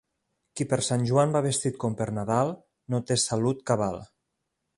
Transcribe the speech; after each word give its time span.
Qui 0.59 0.65
per 0.69 0.79
Sant 0.87 1.03
Joan 1.09 1.35
va 1.35 1.41
vestit 1.47 1.77
com 1.83 1.99
per 1.99 2.07
Nadal, 2.21 2.55
no 2.95 3.03
té 3.13 3.19
salut 3.27 3.63
cabal. 3.73 4.01